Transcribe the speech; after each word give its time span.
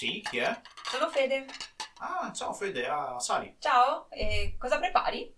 Sì, 0.00 0.22
chi 0.22 0.38
è? 0.38 0.58
Sono 0.84 1.10
Fede. 1.10 1.44
Ah, 1.98 2.32
ciao 2.32 2.54
Fede, 2.54 2.88
ah, 2.88 3.18
sali. 3.18 3.54
Ciao, 3.58 4.08
e 4.08 4.56
cosa 4.58 4.78
prepari? 4.78 5.30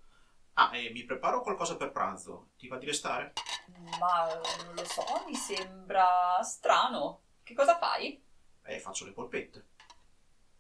Ah, 0.53 0.71
e 0.73 0.91
mi 0.91 1.03
preparo 1.03 1.41
qualcosa 1.41 1.75
per 1.77 1.91
pranzo. 1.91 2.51
Ti 2.57 2.69
va 2.69 2.79
di 2.79 2.87
restare? 2.87 3.33
Ma 3.99 4.25
non 4.63 4.75
lo 4.77 4.85
so, 4.85 5.03
mi 5.27 5.35
sembra 5.35 6.41
strano. 6.45 7.23
Che 7.43 7.55
cosa 7.55 7.77
fai? 7.77 8.25
Eh, 8.63 8.79
faccio 8.79 9.05
le 9.05 9.11
polpette. 9.11 9.67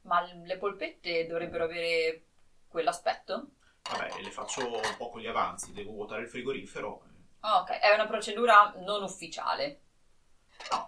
Ma 0.00 0.20
le 0.20 0.56
polpette 0.58 1.24
dovrebbero 1.28 1.62
avere 1.62 2.24
quell'aspetto? 2.66 3.50
Vabbè, 3.88 4.20
le 4.20 4.30
faccio 4.32 4.66
un 4.66 4.96
po' 4.96 5.10
con 5.10 5.20
gli 5.20 5.28
avanzi, 5.28 5.72
devo 5.72 5.92
vuotare 5.92 6.22
il 6.22 6.28
frigorifero. 6.28 7.04
Ah, 7.38 7.60
ok, 7.60 7.70
è 7.78 7.94
una 7.94 8.08
procedura 8.08 8.74
non 8.78 9.04
ufficiale. 9.04 9.82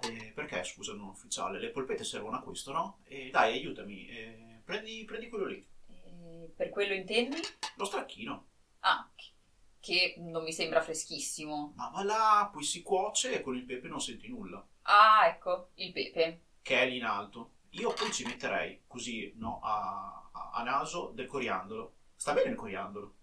Eh, 0.03 0.33
perché 0.35 0.63
scusa 0.65 0.93
non 0.95 1.09
ufficiale? 1.09 1.59
Le 1.59 1.71
polpette 1.71 2.05
servono 2.05 2.37
a 2.37 2.41
questo, 2.43 2.73
no? 2.73 2.99
E 3.05 3.31
dai, 3.31 3.53
aiutami, 3.55 4.07
eh, 4.09 4.61
prendi, 4.65 5.05
prendi 5.05 5.29
quello 5.29 5.47
lì, 5.47 5.67
E 5.89 6.53
per 6.55 6.71
quello 6.71 6.93
intendi? 6.95 7.39
lo 7.77 7.85
stracchino. 7.85 8.47
Ah, 8.81 9.09
che- 9.15 9.33
che 9.81 10.15
non 10.19 10.43
mi 10.43 10.53
sembra 10.53 10.81
freschissimo. 10.81 11.73
Ma 11.77 11.89
va 11.89 12.03
là, 12.05 12.51
poi 12.53 12.63
si 12.63 12.83
cuoce 12.83 13.35
e 13.35 13.41
con 13.41 13.57
il 13.57 13.65
pepe 13.65 13.89
non 13.89 14.01
senti 14.01 14.29
nulla. 14.29 14.65
Ah, 14.83 15.27
ecco, 15.27 15.71
il 15.75 15.93
pepe. 15.93 16.41
Che 16.63 16.81
è 16.81 16.87
lì 16.87 16.97
in 16.99 17.05
alto. 17.05 17.53
Io 17.71 17.93
poi 17.93 18.13
ci 18.13 18.25
metterei, 18.25 18.83
così, 18.87 19.33
no, 19.37 19.61
a, 19.63 20.29
a- 20.33 20.51
a 20.53 20.63
naso 20.63 21.11
del 21.15 21.27
coriandolo. 21.27 21.95
Sta 22.15 22.33
bene 22.33 22.51
il 22.51 22.57
coriandolo? 22.57 23.15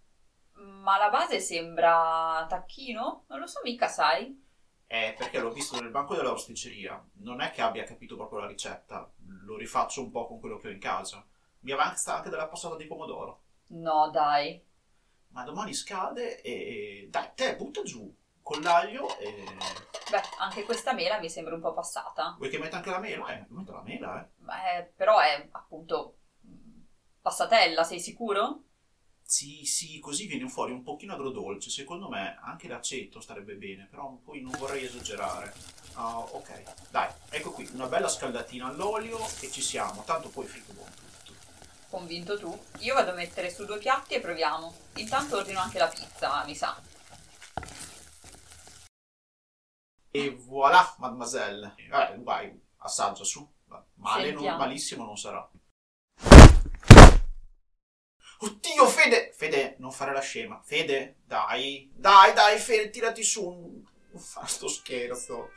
Ma 0.83 0.97
la 0.97 1.09
base 1.09 1.39
sembra 1.39 2.45
tacchino? 2.47 3.25
Non 3.27 3.39
lo 3.39 3.47
so 3.47 3.59
mica, 3.63 3.87
sai? 3.87 4.49
Eh, 4.93 5.15
perché 5.17 5.39
l'ho 5.39 5.53
visto 5.53 5.79
nel 5.79 5.89
banco 5.89 6.15
della 6.15 6.31
rosticceria. 6.31 7.01
Non 7.19 7.39
è 7.39 7.51
che 7.51 7.61
abbia 7.61 7.85
capito 7.85 8.17
proprio 8.17 8.39
la 8.39 8.47
ricetta. 8.47 9.09
Lo 9.45 9.55
rifaccio 9.55 10.01
un 10.01 10.11
po' 10.11 10.27
con 10.27 10.41
quello 10.41 10.57
che 10.57 10.67
ho 10.67 10.71
in 10.71 10.79
casa. 10.79 11.25
Mi 11.59 11.71
avanza 11.71 12.17
anche 12.17 12.29
della 12.29 12.49
passata 12.49 12.75
di 12.75 12.87
pomodoro. 12.87 13.43
No, 13.67 14.09
dai. 14.09 14.61
Ma 15.29 15.43
domani 15.45 15.73
scade 15.73 16.41
e... 16.41 17.07
Dai, 17.09 17.29
te 17.35 17.55
butta 17.55 17.83
giù 17.83 18.13
con 18.41 18.59
l'aglio 18.59 19.17
e... 19.17 19.45
Beh, 20.09 20.23
anche 20.39 20.63
questa 20.63 20.91
mela 20.91 21.19
mi 21.19 21.29
sembra 21.29 21.55
un 21.55 21.61
po' 21.61 21.71
passata. 21.71 22.35
Vuoi 22.37 22.49
che 22.49 22.59
metta 22.59 22.75
anche 22.75 22.89
la 22.89 22.99
mela? 22.99 23.27
Eh, 23.27 23.45
metto 23.47 23.71
la 23.71 23.83
mela, 23.83 24.21
eh. 24.21 24.27
Beh, 24.43 24.91
però 24.93 25.19
è 25.19 25.47
appunto 25.51 26.17
mh, 26.41 26.81
passatella, 27.21 27.85
sei 27.85 28.01
sicuro? 28.01 28.63
Sì, 29.31 29.63
sì, 29.63 29.97
così 30.01 30.27
viene 30.27 30.49
fuori 30.49 30.73
un 30.73 30.83
pochino 30.83 31.13
agrodolce. 31.13 31.69
Secondo 31.69 32.09
me 32.09 32.37
anche 32.41 32.67
l'aceto 32.67 33.21
starebbe 33.21 33.53
bene, 33.53 33.87
però 33.89 34.11
poi 34.21 34.41
non 34.41 34.51
vorrei 34.57 34.83
esagerare. 34.83 35.53
Ah, 35.93 36.19
ok, 36.19 36.89
dai, 36.89 37.09
ecco 37.29 37.51
qui, 37.51 37.65
una 37.71 37.87
bella 37.87 38.09
scaldatina 38.09 38.67
all'olio 38.67 39.17
e 39.39 39.49
ci 39.49 39.61
siamo. 39.61 40.03
Tanto 40.03 40.27
poi 40.27 40.45
frigo 40.45 40.73
buono 40.73 40.91
tutto. 41.23 41.33
Convinto 41.89 42.37
tu? 42.37 42.61
Io 42.79 42.93
vado 42.93 43.11
a 43.11 43.13
mettere 43.13 43.49
su 43.49 43.63
due 43.63 43.77
piatti 43.77 44.15
e 44.15 44.19
proviamo. 44.19 44.75
Intanto 44.95 45.37
ordino 45.37 45.61
anche 45.61 45.77
la 45.77 45.87
pizza, 45.87 46.43
mi 46.43 46.53
sa. 46.53 46.77
E 50.11 50.29
voilà, 50.41 50.93
mademoiselle. 50.97 51.75
Eh, 51.77 52.17
vai, 52.17 52.61
assaggia 52.79 53.23
su. 53.23 53.49
Male, 53.93 54.33
non, 54.33 54.57
malissimo 54.57 55.05
non 55.05 55.17
sarà. 55.17 55.49
Oddio, 58.43 58.87
Fede! 58.87 59.31
Fede, 59.35 59.75
non 59.77 59.91
fare 59.91 60.11
la 60.13 60.19
scema. 60.19 60.59
Fede, 60.63 61.17
dai. 61.25 61.91
Dai, 61.93 62.33
dai, 62.33 62.57
Fede, 62.57 62.89
tirati 62.89 63.23
su. 63.23 63.43
Non 63.43 64.19
fare 64.21 64.47
sto 64.47 64.67
scherzo. 64.67 65.51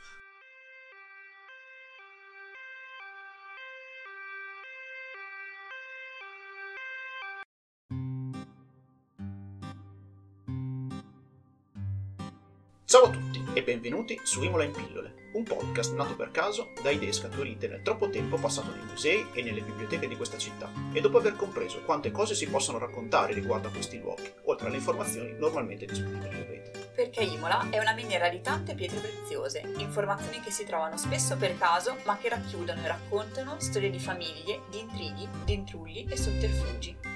Ciao 12.85 13.03
a 13.05 13.09
tutti 13.09 13.24
e 13.55 13.63
benvenuti 13.63 14.19
su 14.21 14.43
Imola 14.43 14.65
in 14.65 14.73
pillole, 14.73 15.29
un 15.31 15.43
podcast 15.43 15.93
nato 15.93 16.13
per 16.17 16.29
caso 16.29 16.73
da 16.83 16.89
idee 16.89 17.13
scaturite 17.13 17.69
nel 17.69 17.81
troppo 17.83 18.09
tempo 18.09 18.35
passato 18.35 18.69
nei 18.71 18.83
musei 18.83 19.27
e 19.31 19.41
nelle 19.41 19.61
biblioteche 19.61 20.09
di 20.09 20.17
questa 20.17 20.37
città 20.37 20.69
e 20.91 20.99
dopo 20.99 21.19
aver 21.19 21.37
compreso 21.37 21.81
quante 21.85 22.11
cose 22.11 22.35
si 22.35 22.49
possono 22.49 22.79
raccontare 22.79 23.33
riguardo 23.33 23.69
a 23.69 23.71
questi 23.71 23.97
luoghi, 23.97 24.29
oltre 24.43 24.67
alle 24.67 24.75
informazioni 24.75 25.37
normalmente 25.39 25.85
disponibili 25.85 26.35
in 26.35 26.47
rete. 26.47 26.91
Perché 26.93 27.23
Imola 27.23 27.69
è 27.69 27.79
una 27.79 27.93
miniera 27.93 28.27
di 28.27 28.41
tante 28.41 28.75
pietre 28.75 28.99
preziose, 28.99 29.63
informazioni 29.77 30.41
che 30.41 30.51
si 30.51 30.65
trovano 30.65 30.97
spesso 30.97 31.37
per 31.37 31.57
caso, 31.57 31.95
ma 32.03 32.17
che 32.17 32.27
racchiudono 32.27 32.83
e 32.83 32.87
raccontano 32.87 33.55
storie 33.59 33.89
di 33.89 33.99
famiglie, 33.99 34.63
di 34.69 34.79
intrighi, 34.79 35.29
di 35.45 35.53
intrulli 35.53 36.05
e 36.09 36.17
sotterfugi. 36.17 37.14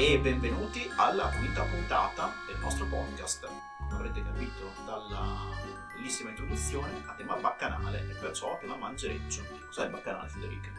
E 0.00 0.16
benvenuti 0.20 0.88
alla 0.96 1.28
quinta 1.28 1.64
puntata 1.64 2.32
del 2.46 2.56
nostro 2.60 2.86
podcast. 2.86 3.44
Come 3.80 3.94
avrete 3.94 4.22
capito 4.22 4.70
dalla 4.86 5.50
bellissima 5.92 6.30
introduzione, 6.30 7.02
a 7.04 7.14
tema 7.14 7.34
baccanale 7.34 8.08
e 8.08 8.14
perciò 8.14 8.52
a 8.52 8.58
tema 8.58 8.76
mangereccio. 8.76 9.42
Cos'è 9.66 9.86
il 9.86 9.90
baccanale, 9.90 10.28
Federica? 10.28 10.70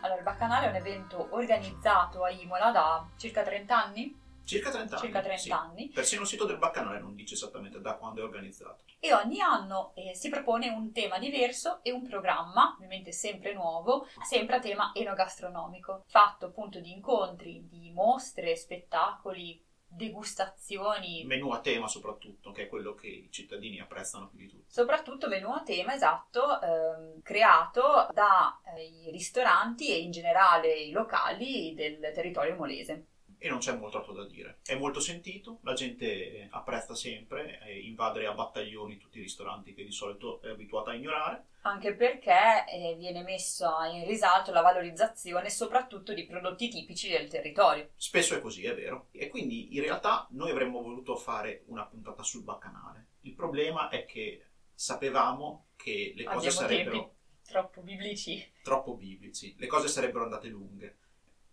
Allora, 0.00 0.18
il 0.18 0.24
Baccanale 0.24 0.66
è 0.66 0.70
un 0.70 0.74
evento 0.74 1.28
organizzato 1.30 2.24
a 2.24 2.30
Imola 2.30 2.72
da 2.72 3.06
circa 3.16 3.44
30 3.44 3.84
anni, 3.84 4.20
Circa 4.44 4.70
30 4.70 4.96
anni. 4.96 5.04
circa 5.04 5.20
30 5.20 5.40
sì. 5.40 5.50
anni, 5.50 5.88
Persino 5.88 6.22
il 6.22 6.26
sito 6.28 6.44
del 6.44 6.58
baccanale 6.58 7.00
non 7.00 7.14
dice 7.14 7.34
esattamente 7.34 7.80
da 7.80 7.94
quando 7.96 8.20
è 8.20 8.24
organizzato. 8.24 8.84
e 9.00 9.12
ogni 9.14 9.40
anno 9.40 9.92
eh, 9.94 10.14
si 10.14 10.28
propone 10.28 10.68
un 10.68 10.92
tema 10.92 11.18
diverso 11.18 11.80
e 11.82 11.90
un 11.92 12.06
programma, 12.06 12.74
ovviamente 12.76 13.12
sempre 13.12 13.52
nuovo, 13.54 14.06
sempre 14.22 14.56
a 14.56 14.60
tema 14.60 14.90
enogastronomico, 14.94 16.04
fatto 16.06 16.46
appunto 16.46 16.80
di 16.80 16.92
incontri, 16.92 17.66
di 17.68 17.90
mostre, 17.92 18.56
spettacoli, 18.56 19.62
degustazioni, 19.86 21.24
Menù 21.24 21.50
a 21.50 21.60
tema 21.60 21.86
soprattutto, 21.86 22.50
che 22.50 22.64
è 22.64 22.68
quello 22.68 22.94
che 22.94 23.06
i 23.06 23.28
cittadini 23.30 23.78
apprezzano 23.80 24.28
più 24.28 24.38
di 24.38 24.48
tutto. 24.48 24.64
soprattutto 24.66 25.28
menù 25.28 25.50
a 25.52 25.62
tema 25.62 25.94
esatto, 25.94 26.60
ehm, 26.60 27.22
creato 27.22 28.08
dai 28.12 29.10
ristoranti 29.10 29.90
e 29.90 30.00
in 30.00 30.10
generale 30.10 30.72
i 30.72 30.90
locali 30.90 31.74
del 31.74 32.10
territorio 32.12 32.56
molese. 32.56 33.06
E 33.44 33.50
non 33.50 33.58
c'è 33.58 33.76
molto 33.76 33.98
altro 33.98 34.14
da 34.14 34.24
dire. 34.24 34.60
È 34.64 34.74
molto 34.74 35.00
sentito, 35.00 35.58
la 35.64 35.74
gente 35.74 36.48
apprezza 36.50 36.94
sempre, 36.94 37.60
eh, 37.66 37.78
invadere 37.80 38.24
a 38.24 38.32
battaglioni 38.32 38.96
tutti 38.96 39.18
i 39.18 39.20
ristoranti 39.20 39.74
che 39.74 39.84
di 39.84 39.92
solito 39.92 40.40
è 40.40 40.48
abituata 40.48 40.92
a 40.92 40.94
ignorare. 40.94 41.48
Anche 41.60 41.94
perché 41.94 42.64
eh, 42.66 42.94
viene 42.96 43.22
messa 43.22 43.84
in 43.84 44.06
risalto 44.06 44.50
la 44.50 44.62
valorizzazione 44.62 45.50
soprattutto 45.50 46.14
di 46.14 46.24
prodotti 46.24 46.70
tipici 46.70 47.10
del 47.10 47.28
territorio. 47.28 47.90
Spesso 47.96 48.34
è 48.34 48.40
così, 48.40 48.64
è 48.64 48.74
vero. 48.74 49.08
E 49.10 49.28
quindi 49.28 49.76
in 49.76 49.82
realtà 49.82 50.26
noi 50.30 50.50
avremmo 50.50 50.80
voluto 50.80 51.14
fare 51.14 51.64
una 51.66 51.84
puntata 51.84 52.22
sul 52.22 52.44
baccanale. 52.44 53.08
Il 53.24 53.34
problema 53.34 53.90
è 53.90 54.06
che 54.06 54.42
sapevamo 54.72 55.66
che 55.76 56.14
le 56.16 56.24
cose 56.24 56.48
Abbiamo 56.48 56.66
sarebbero 56.66 56.96
tempi 56.96 57.12
troppo 57.46 57.82
biblici. 57.82 58.52
troppo 58.62 58.94
biblici, 58.94 59.54
le 59.58 59.66
cose 59.66 59.88
sarebbero 59.88 60.24
andate 60.24 60.48
lunghe. 60.48 60.96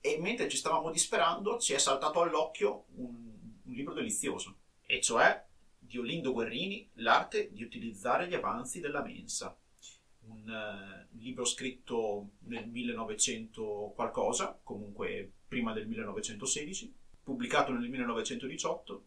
E 0.01 0.17
mentre 0.19 0.50
ci 0.50 0.57
stavamo 0.57 0.89
disperando 0.89 1.59
ci 1.59 1.73
è 1.73 1.78
saltato 1.78 2.22
all'occhio 2.22 2.85
un, 2.95 3.13
un 3.63 3.73
libro 3.73 3.94
delizioso, 3.94 4.57
e 4.85 5.00
cioè 5.00 5.45
di 5.78 5.97
Olindo 5.97 6.31
Guerrini, 6.31 6.89
L'arte 6.95 7.51
di 7.51 7.63
utilizzare 7.63 8.28
gli 8.28 8.34
avanzi 8.34 8.79
della 8.79 9.03
mensa. 9.03 9.56
Un, 10.22 10.50
eh, 10.50 11.07
un 11.12 11.19
libro 11.19 11.44
scritto 11.45 12.29
nel 12.45 12.67
1900 12.67 13.94
qualcosa, 13.95 14.59
comunque 14.63 15.31
prima 15.47 15.73
del 15.73 15.88
1916, 15.88 16.94
pubblicato 17.23 17.72
nel 17.73 17.89
1918, 17.89 19.06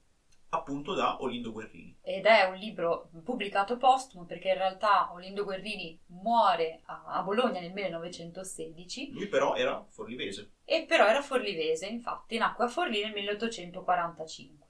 appunto 0.54 0.94
da 0.94 1.22
Olindo 1.22 1.53
Guerrini. 1.53 1.97
Ed 2.03 2.26
è 2.26 2.44
un 2.44 2.56
libro 2.56 3.10
pubblicato 3.25 3.76
postumo 3.76 4.25
perché 4.25 4.49
in 4.49 4.58
realtà 4.58 5.12
Olindo 5.12 5.44
Guerrini 5.44 6.00
muore 6.06 6.81
a 6.87 7.23
Bologna 7.23 7.61
nel 7.61 7.73
1916 7.73 9.12
Lui 9.12 9.29
però 9.29 9.55
era 9.55 9.84
forlivese. 9.88 10.52
e 10.64 10.84
però 10.87 11.06
era 11.06 11.23
forlivese, 11.23 11.87
infatti 11.87 12.38
nacque 12.38 12.64
a 12.64 12.69
Forlì 12.69 13.02
nel 13.02 13.12
1845. 13.12 14.67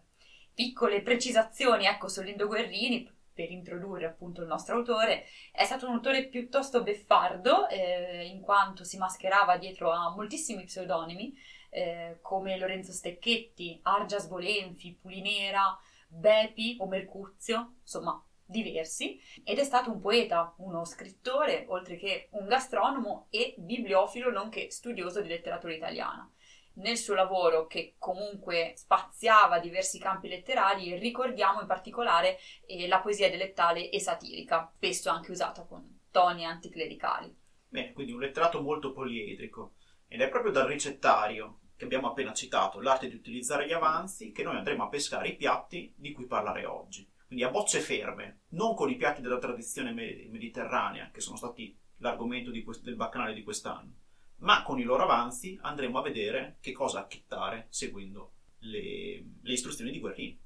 Piccole 0.54 1.02
precisazioni, 1.02 1.86
ecco, 1.86 2.08
su 2.08 2.22
Lindo 2.22 2.46
Guerrini, 2.46 3.10
per 3.34 3.50
introdurre 3.50 4.06
appunto 4.06 4.40
il 4.40 4.46
nostro 4.46 4.76
autore, 4.76 5.24
è 5.50 5.64
stato 5.64 5.88
un 5.88 5.94
autore 5.94 6.28
piuttosto 6.28 6.82
beffardo, 6.82 7.68
eh, 7.68 8.24
in 8.26 8.40
quanto 8.40 8.84
si 8.84 8.96
mascherava 8.96 9.56
dietro 9.56 9.90
a 9.90 10.14
moltissimi 10.14 10.64
pseudonimi, 10.64 11.34
eh, 11.74 12.18
come 12.22 12.56
Lorenzo 12.56 12.92
Stecchetti, 12.92 13.80
Argia 13.82 14.18
Svolenfi, 14.18 14.96
Pulinera, 15.00 15.76
Bepi 16.06 16.76
o 16.78 16.86
Mercuzio, 16.86 17.74
insomma 17.80 18.24
diversi, 18.46 19.18
ed 19.42 19.58
è 19.58 19.64
stato 19.64 19.90
un 19.90 20.00
poeta, 20.00 20.54
uno 20.58 20.84
scrittore, 20.84 21.64
oltre 21.68 21.96
che 21.96 22.28
un 22.32 22.46
gastronomo 22.46 23.26
e 23.30 23.54
bibliofilo, 23.58 24.30
nonché 24.30 24.70
studioso 24.70 25.20
di 25.20 25.28
letteratura 25.28 25.74
italiana. 25.74 26.30
Nel 26.74 26.96
suo 26.96 27.14
lavoro, 27.14 27.66
che 27.66 27.94
comunque 27.98 28.74
spaziava 28.76 29.58
diversi 29.58 29.98
campi 29.98 30.28
letterari, 30.28 30.96
ricordiamo 30.96 31.60
in 31.60 31.66
particolare 31.66 32.38
eh, 32.66 32.86
la 32.86 33.00
poesia 33.00 33.28
dialettale 33.28 33.90
e 33.90 33.98
satirica, 33.98 34.72
spesso 34.76 35.10
anche 35.10 35.32
usata 35.32 35.64
con 35.64 36.02
toni 36.10 36.44
anticlericali. 36.44 37.36
Bene, 37.66 37.92
quindi 37.92 38.12
un 38.12 38.20
letterato 38.20 38.60
molto 38.60 38.92
poliedrico. 38.92 39.74
Ed 40.06 40.20
è 40.20 40.28
proprio 40.28 40.52
dal 40.52 40.68
ricettario 40.68 41.60
che 41.76 41.84
abbiamo 41.84 42.08
appena 42.08 42.32
citato, 42.32 42.80
l'arte 42.80 43.08
di 43.08 43.14
utilizzare 43.14 43.66
gli 43.66 43.72
avanzi, 43.72 44.32
che 44.32 44.42
noi 44.42 44.56
andremo 44.56 44.84
a 44.84 44.88
pescare 44.88 45.28
i 45.28 45.36
piatti 45.36 45.92
di 45.96 46.12
cui 46.12 46.26
parlare 46.26 46.64
oggi. 46.64 47.10
Quindi 47.26 47.44
a 47.44 47.50
bocce 47.50 47.80
ferme, 47.80 48.42
non 48.50 48.74
con 48.74 48.90
i 48.90 48.96
piatti 48.96 49.20
della 49.20 49.38
tradizione 49.38 49.92
mediterranea, 49.92 51.10
che 51.10 51.20
sono 51.20 51.36
stati 51.36 51.76
l'argomento 51.98 52.52
quest- 52.62 52.82
del 52.82 52.96
baccanale 52.96 53.34
di 53.34 53.42
quest'anno, 53.42 53.94
ma 54.36 54.62
con 54.62 54.78
i 54.78 54.84
loro 54.84 55.02
avanzi 55.02 55.58
andremo 55.62 55.98
a 55.98 56.02
vedere 56.02 56.58
che 56.60 56.72
cosa 56.72 57.00
acchittare 57.00 57.66
seguendo 57.70 58.34
le, 58.58 59.24
le 59.42 59.52
istruzioni 59.52 59.90
di 59.90 60.00
Guerrini. 60.00 60.40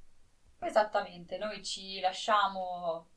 Esattamente, 0.61 1.37
noi 1.37 1.63
ci 1.63 2.01
lasciamo 2.01 3.11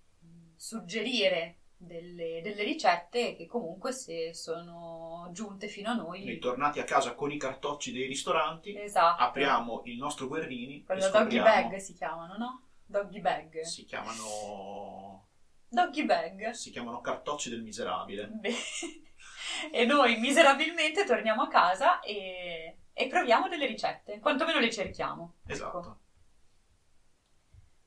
suggerire 0.55 1.60
delle, 1.81 2.41
delle, 2.43 2.63
ricette 2.63 3.35
che 3.35 3.47
comunque 3.47 3.91
se 3.91 4.33
sono 4.33 5.29
giunte 5.31 5.67
fino 5.67 5.89
a 5.89 5.93
noi. 5.93 6.23
Ritornati 6.25 6.79
a 6.79 6.83
casa 6.83 7.15
con 7.15 7.31
i 7.31 7.37
cartocci 7.37 7.91
dei 7.91 8.05
ristoranti, 8.07 8.77
esatto. 8.77 9.21
apriamo 9.21 9.81
il 9.85 9.97
nostro 9.97 10.27
Guerrini. 10.27 10.83
Quello 10.83 11.09
doggy 11.09 11.41
bag 11.41 11.75
si 11.77 11.93
chiamano, 11.93 12.37
no? 12.37 12.67
Doggy 12.85 13.19
bag. 13.19 13.61
Si 13.61 13.85
chiamano... 13.85 15.27
Doggy 15.67 16.05
bag. 16.05 16.49
Si 16.51 16.69
chiamano 16.69 17.01
cartocci 17.01 17.49
del 17.49 17.63
miserabile. 17.63 18.27
Beh. 18.27 18.53
e 19.71 19.85
noi 19.85 20.19
miserabilmente 20.19 21.05
torniamo 21.05 21.43
a 21.43 21.47
casa 21.47 21.99
e, 22.01 22.77
e 22.93 23.07
proviamo 23.07 23.47
delle 23.47 23.65
ricette, 23.65 24.19
quantomeno 24.19 24.59
le 24.59 24.71
cerchiamo. 24.71 25.35
Ecco. 25.43 25.51
Esatto. 25.53 25.77
Ecco. 25.79 25.99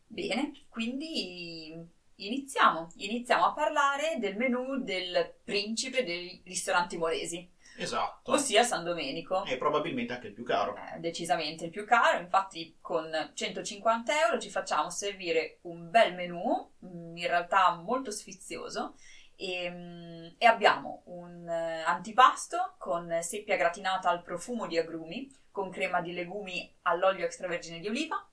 Bene, 0.06 0.52
quindi 0.69 1.93
iniziamo. 2.16 2.90
Iniziamo 2.96 3.46
a 3.46 3.52
parlare 3.52 4.16
del 4.19 4.37
menù 4.37 4.82
del 4.82 5.34
principe 5.44 6.05
dei 6.05 6.40
ristoranti 6.44 6.96
molesi. 6.96 7.50
Esatto. 7.76 8.32
Ossia 8.32 8.62
San 8.62 8.84
Domenico. 8.84 9.44
E 9.44 9.56
probabilmente 9.56 10.12
anche 10.12 10.28
il 10.28 10.32
più 10.32 10.44
caro. 10.44 10.76
Eh, 10.76 10.99
decisamente 11.00 11.64
il 11.64 11.70
più 11.70 11.84
caro, 11.84 12.20
infatti 12.20 12.76
con 12.81 13.11
150 13.34 14.26
euro 14.26 14.38
ci 14.38 14.50
facciamo 14.50 14.90
servire 14.90 15.58
un 15.62 15.90
bel 15.90 16.14
menù, 16.14 16.70
mm, 16.84 17.16
in 17.16 17.26
realtà 17.26 17.75
molto 17.75 18.11
sfizioso, 18.11 18.94
e, 19.37 19.70
mm, 19.70 20.26
e 20.38 20.46
abbiamo 20.46 21.02
un 21.06 21.49
eh, 21.49 21.82
antipasto 21.82 22.75
con 22.78 23.19
seppia 23.22 23.56
gratinata 23.56 24.08
al 24.08 24.22
profumo 24.22 24.66
di 24.66 24.78
agrumi, 24.78 25.28
con 25.50 25.70
crema 25.70 26.00
di 26.00 26.12
legumi 26.12 26.72
all'olio 26.82 27.25
extravergine 27.25 27.81
di 27.81 27.88
oliva, 27.88 28.25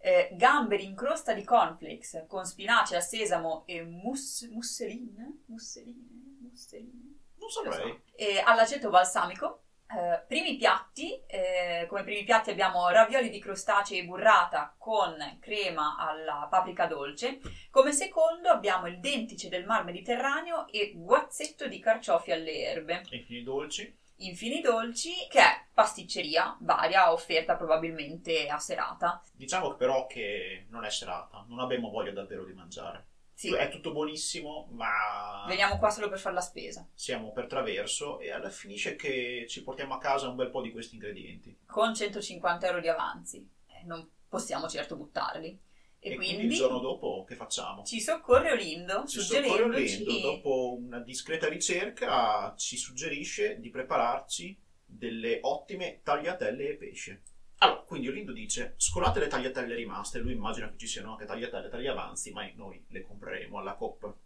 eh, 0.00 0.30
gamberi 0.32 0.84
in 0.84 0.94
crosta 0.94 1.34
di 1.34 1.44
cornflakes 1.44 2.24
con 2.26 2.44
spinaci 2.44 2.94
al 2.94 3.02
sesamo 3.02 3.64
e 3.66 3.82
mus- 3.82 4.48
musseline, 4.50 5.42
musseline, 5.46 6.38
musseline, 6.40 7.18
non 7.38 7.50
saprei, 7.50 7.90
so. 7.90 8.02
e 8.16 8.42
all'aceto 8.44 8.88
balsamico. 8.88 9.64
Eh, 9.90 10.24
primi 10.28 10.56
piatti, 10.56 11.20
eh, 11.26 11.84
come 11.88 12.04
primi 12.04 12.22
piatti 12.22 12.50
abbiamo 12.50 12.88
ravioli 12.90 13.28
di 13.28 13.40
crostacei 13.40 14.04
burrata 14.04 14.72
con 14.78 15.16
crema 15.40 15.96
alla 15.98 16.46
paprika 16.48 16.86
dolce, 16.86 17.40
come 17.70 17.90
secondo 17.90 18.50
abbiamo 18.50 18.86
il 18.86 19.00
dentice 19.00 19.48
del 19.48 19.64
mar 19.66 19.82
Mediterraneo 19.82 20.68
e 20.68 20.92
guazzetto 20.94 21.66
di 21.66 21.80
carciofi 21.80 22.30
alle 22.30 22.62
erbe. 22.62 23.02
E 23.10 23.16
infine 23.16 23.42
dolci? 23.42 23.98
Infini 24.20 24.60
Dolci, 24.60 25.12
che 25.28 25.40
è 25.40 25.64
pasticceria 25.72 26.56
varia, 26.60 27.12
offerta 27.12 27.56
probabilmente 27.56 28.48
a 28.48 28.58
serata. 28.58 29.22
Diciamo 29.32 29.74
però 29.76 30.06
che 30.06 30.66
non 30.68 30.84
è 30.84 30.90
serata, 30.90 31.44
non 31.48 31.60
abbiamo 31.60 31.90
voglia 31.90 32.12
davvero 32.12 32.44
di 32.44 32.52
mangiare. 32.52 33.06
Sì. 33.32 33.54
È 33.54 33.70
tutto 33.70 33.92
buonissimo, 33.92 34.68
ma... 34.72 35.46
Veniamo 35.48 35.78
qua 35.78 35.88
solo 35.88 36.10
per 36.10 36.18
fare 36.18 36.34
la 36.34 36.42
spesa. 36.42 36.86
Siamo 36.92 37.32
per 37.32 37.46
traverso 37.46 38.20
e 38.20 38.30
alla 38.30 38.50
finisce 38.50 38.96
che 38.96 39.46
ci 39.48 39.62
portiamo 39.62 39.94
a 39.94 39.98
casa 39.98 40.28
un 40.28 40.36
bel 40.36 40.50
po' 40.50 40.60
di 40.60 40.70
questi 40.70 40.96
ingredienti. 40.96 41.60
Con 41.64 41.94
150 41.94 42.66
euro 42.66 42.80
di 42.80 42.88
avanzi. 42.88 43.48
Eh, 43.66 43.84
non 43.86 44.06
possiamo 44.28 44.68
certo 44.68 44.96
buttarli. 44.96 45.58
E, 46.02 46.12
e 46.12 46.16
quindi, 46.16 46.34
quindi, 46.34 46.54
il 46.54 46.58
giorno 46.58 46.78
dopo 46.78 47.24
che 47.28 47.34
facciamo? 47.34 47.84
Ci 47.84 48.00
soccorre 48.00 48.52
Olindo, 48.52 49.04
ci 49.06 49.20
soccorre 49.20 49.64
Olindo, 49.64 50.18
dopo 50.18 50.74
una 50.74 50.98
discreta 51.00 51.46
ricerca 51.46 52.54
ci 52.56 52.78
suggerisce 52.78 53.60
di 53.60 53.68
prepararci 53.68 54.58
delle 54.86 55.40
ottime 55.42 56.00
tagliatelle 56.02 56.70
e 56.70 56.74
pesce. 56.76 57.22
Allora, 57.58 57.82
quindi 57.82 58.08
Olindo 58.08 58.32
dice, 58.32 58.74
scolate 58.78 59.20
le 59.20 59.28
tagliatelle 59.28 59.74
rimaste, 59.74 60.18
lui 60.18 60.32
immagina 60.32 60.70
che 60.70 60.78
ci 60.78 60.86
siano 60.86 61.12
anche 61.12 61.26
tagliatelle 61.26 61.68
tagliavanzi, 61.68 62.32
ma 62.32 62.50
noi 62.54 62.82
le 62.88 63.02
compreremo 63.02 63.58
alla 63.58 63.74
coppa, 63.74 64.16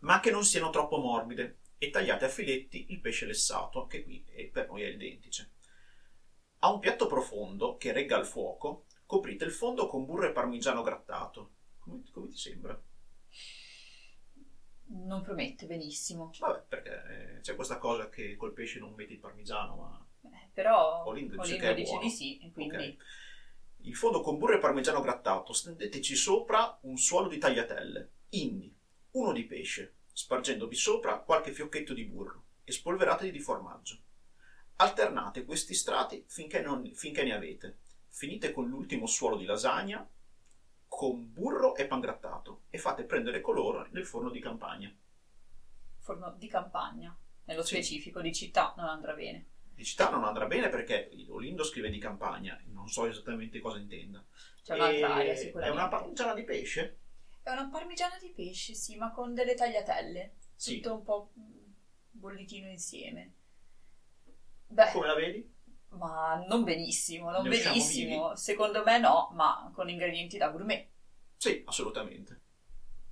ma 0.00 0.20
che 0.20 0.30
non 0.30 0.44
siano 0.44 0.68
troppo 0.68 0.98
morbide, 0.98 1.60
e 1.78 1.88
tagliate 1.88 2.26
a 2.26 2.28
filetti 2.28 2.86
il 2.90 3.00
pesce 3.00 3.24
lessato, 3.24 3.86
che 3.86 4.04
qui 4.04 4.24
per 4.52 4.68
noi 4.68 4.82
è 4.82 4.86
il 4.88 4.98
dentice. 4.98 5.52
A 6.58 6.70
un 6.70 6.78
piatto 6.78 7.06
profondo 7.06 7.76
che 7.76 7.92
regga 7.92 8.16
al 8.16 8.26
fuoco, 8.26 8.84
Coprite 9.12 9.44
il 9.44 9.52
fondo 9.52 9.88
con 9.88 10.06
burro 10.06 10.26
e 10.26 10.32
parmigiano 10.32 10.80
grattato. 10.80 11.50
Come, 11.80 12.02
come 12.10 12.28
ti 12.28 12.38
sembra? 12.38 12.82
Non 14.86 15.20
promette 15.20 15.66
benissimo. 15.66 16.30
Vabbè, 16.38 16.64
perché 16.66 17.34
eh, 17.36 17.40
c'è 17.40 17.54
questa 17.54 17.76
cosa 17.76 18.08
che 18.08 18.36
col 18.36 18.54
pesce 18.54 18.78
non 18.78 18.94
metti 18.94 19.12
il 19.12 19.18
parmigiano, 19.18 19.76
ma... 19.76 20.06
Eh, 20.22 20.48
però 20.54 21.04
Olindo 21.04 21.36
dice, 21.42 21.56
Olindo 21.56 21.74
dice 21.74 21.98
di 21.98 22.08
sì, 22.08 22.50
quindi... 22.54 22.74
Okay. 22.74 22.98
Il 23.80 23.94
fondo 23.94 24.22
con 24.22 24.38
burro 24.38 24.54
e 24.54 24.60
parmigiano 24.60 25.02
grattato, 25.02 25.52
stendeteci 25.52 26.14
sopra 26.14 26.78
un 26.84 26.96
suolo 26.96 27.28
di 27.28 27.36
tagliatelle, 27.36 28.12
indi, 28.30 28.74
uno 29.10 29.32
di 29.32 29.44
pesce, 29.44 29.96
spargendovi 30.10 30.74
sopra 30.74 31.18
qualche 31.18 31.52
fiocchetto 31.52 31.92
di 31.92 32.06
burro 32.06 32.44
e 32.64 32.72
spolverateli 32.72 33.30
di 33.30 33.40
formaggio. 33.40 33.98
Alternate 34.76 35.44
questi 35.44 35.74
strati 35.74 36.24
finché, 36.28 36.62
non, 36.62 36.90
finché 36.94 37.24
ne 37.24 37.34
avete 37.34 37.80
finite 38.12 38.52
con 38.52 38.68
l'ultimo 38.68 39.06
suolo 39.06 39.36
di 39.36 39.46
lasagna 39.46 40.06
con 40.86 41.32
burro 41.32 41.74
e 41.74 41.86
pangrattato 41.86 42.64
e 42.68 42.76
fate 42.76 43.04
prendere 43.04 43.40
colore 43.40 43.88
nel 43.92 44.04
forno 44.04 44.30
di 44.30 44.40
campagna. 44.40 44.94
Forno 45.98 46.34
di 46.36 46.46
campagna, 46.46 47.16
nello 47.44 47.62
sì. 47.62 47.76
specifico, 47.76 48.20
di 48.20 48.32
città 48.32 48.74
non 48.76 48.86
andrà 48.86 49.14
bene. 49.14 49.46
Di 49.74 49.84
città 49.84 50.10
non 50.10 50.24
andrà 50.24 50.46
bene 50.46 50.68
perché 50.68 51.10
Olindo 51.28 51.64
scrive 51.64 51.88
di 51.88 51.98
campagna, 51.98 52.60
non 52.66 52.88
so 52.88 53.06
esattamente 53.06 53.58
cosa 53.60 53.78
intenda. 53.78 54.22
C'è 54.62 54.74
un'altra 54.74 55.14
area 55.14 55.34
sicuramente. 55.34 55.78
È 55.78 55.80
una 55.80 55.88
parmigiana 55.88 56.34
di 56.34 56.44
pesce? 56.44 56.98
È 57.42 57.50
una 57.50 57.68
parmigiana 57.68 58.18
di 58.20 58.30
pesce, 58.30 58.74
sì, 58.74 58.96
ma 58.96 59.10
con 59.10 59.32
delle 59.32 59.54
tagliatelle. 59.54 60.34
Sì. 60.54 60.76
Tutto 60.76 60.94
un 60.94 61.02
po' 61.02 61.32
bollitino 62.10 62.68
insieme. 62.68 63.32
Beh, 64.66 64.90
Come 64.92 65.06
la 65.06 65.14
vedi? 65.14 65.51
Ma 66.02 66.44
non 66.48 66.64
benissimo, 66.64 67.30
non 67.30 67.48
benissimo. 67.48 68.34
Secondo 68.34 68.82
me 68.82 68.98
no, 68.98 69.30
ma 69.34 69.70
con 69.72 69.88
ingredienti 69.88 70.36
da 70.36 70.48
gourmet. 70.48 70.88
Sì, 71.36 71.62
assolutamente. 71.64 72.40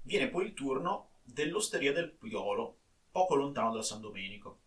Viene 0.03 0.29
poi 0.29 0.47
il 0.47 0.55
turno 0.55 1.11
dell'osteria 1.23 1.93
del 1.93 2.11
Piolo, 2.11 2.79
poco 3.11 3.37
lontano 3.37 3.73
da 3.73 3.83
San 3.83 4.01
Domenico. 4.01 4.63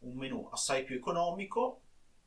Un 0.00 0.16
menù 0.16 0.48
assai 0.52 0.84
più 0.84 0.94
economico, 0.94 1.82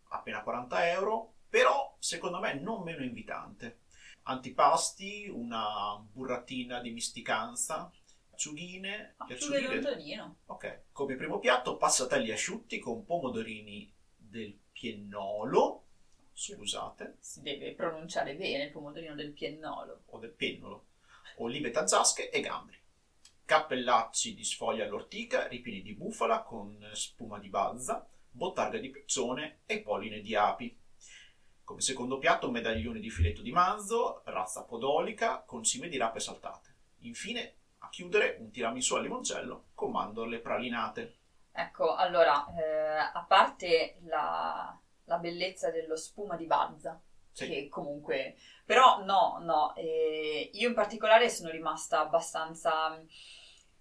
appena 0.10 0.44
40 0.44 0.90
euro, 0.90 1.36
però 1.48 1.96
secondo 2.00 2.40
me 2.40 2.54
non 2.56 2.84
meno 2.84 3.04
invitante. 3.04 3.84
Antipasti, 4.24 5.30
una 5.32 5.98
burratina 6.12 6.82
di 6.82 6.92
misticanza, 6.92 7.90
acciughine, 8.32 9.14
acciughe 9.18 10.36
Ok, 10.48 10.82
come 10.92 11.16
primo 11.16 11.40
piatto 11.40 11.78
passatelli 11.78 12.32
asciutti 12.32 12.80
con 12.80 13.06
pomodorini 13.06 13.92
del 14.16 14.58
piennolo, 14.80 15.84
scusate. 16.32 17.18
Si 17.20 17.42
deve 17.42 17.74
pronunciare 17.74 18.34
bene 18.36 18.64
il 18.64 18.72
pomodorino 18.72 19.14
del 19.14 19.34
piennolo. 19.34 20.04
O 20.06 20.20
del 20.20 20.32
pennolo. 20.32 20.86
Olive 21.40 21.70
tazzasche 21.70 22.30
e 22.30 22.40
gamberi. 22.40 22.78
Cappellacci 23.44 24.34
di 24.34 24.44
sfoglia 24.46 24.86
all'ortica, 24.86 25.48
ripieni 25.48 25.82
di 25.82 25.96
bufala 25.96 26.44
con 26.44 26.90
spuma 26.94 27.40
di 27.40 27.50
bazza, 27.50 28.08
bottarga 28.32 28.78
di 28.78 28.90
piccione 28.90 29.60
e 29.66 29.82
polline 29.82 30.22
di 30.22 30.34
api. 30.34 30.78
Come 31.66 31.82
secondo 31.82 32.18
piatto 32.18 32.50
medaglione 32.50 33.02
di 33.02 33.10
filetto 33.10 33.42
di 33.42 33.52
manzo, 33.52 34.22
razza 34.26 34.64
podolica 34.64 35.42
con 35.42 35.64
cime 35.64 35.90
di 35.90 35.98
rape 35.98 36.22
saltate. 36.22 36.76
Infine, 37.00 37.56
a 37.80 37.90
chiudere, 37.90 38.38
un 38.40 38.50
tiramisù 38.50 38.96
al 38.96 39.04
limoncello 39.04 39.66
con 39.74 39.92
mandorle 39.92 40.40
pralinate. 40.40 41.18
Ecco, 41.52 41.96
allora, 41.96 42.46
eh, 42.56 42.98
a 43.14 43.26
parte 43.28 43.98
la, 44.06 44.78
la, 45.06 45.18
bellezza 45.18 45.72
dello 45.72 45.96
spuma 45.96 46.36
di 46.36 46.46
Bazza, 46.46 47.02
sì. 47.32 47.48
che 47.48 47.68
comunque... 47.70 48.36
Però 48.66 49.04
no, 49.04 49.40
no, 49.42 49.76
eh, 49.76 50.52
io 50.54 50.68
in 50.68 50.74
particolare 50.74 51.30
sono 51.30 51.50
rimasta 51.50 52.00
abbastanza 52.00 53.04